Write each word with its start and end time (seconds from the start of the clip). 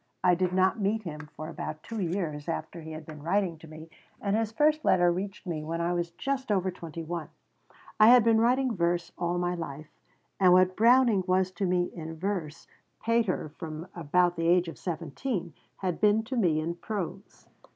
I 0.23 0.33
did 0.33 0.51
not 0.51 0.79
meet 0.79 1.03
him 1.03 1.29
for 1.35 1.47
about 1.47 1.83
two 1.83 1.99
years 2.01 2.49
after 2.49 2.81
he 2.81 2.93
had 2.93 3.05
been 3.05 3.21
writing 3.21 3.59
to 3.59 3.67
me, 3.67 3.87
and 4.19 4.35
his 4.35 4.51
first 4.51 4.83
letter 4.83 5.11
reached 5.11 5.45
me 5.45 5.63
when 5.63 5.79
I 5.79 5.93
was 5.93 6.09
just 6.09 6.51
over 6.51 6.71
twenty 6.71 7.03
one. 7.03 7.29
I 7.99 8.07
had 8.07 8.23
been 8.23 8.41
writing 8.41 8.75
verse 8.75 9.11
all 9.15 9.37
my 9.37 9.53
life, 9.53 9.91
and 10.39 10.53
what 10.53 10.75
Browning 10.75 11.23
was 11.27 11.51
to 11.51 11.67
me 11.67 11.83
in 11.93 12.17
verse 12.17 12.65
Pater, 12.99 13.49
from 13.59 13.85
about 13.95 14.37
the 14.37 14.47
age 14.47 14.67
of 14.67 14.79
seventeen, 14.79 15.53
had 15.75 16.01
been 16.01 16.23
to 16.23 16.35
me 16.35 16.59
in 16.59 16.73
prose. 16.77 17.47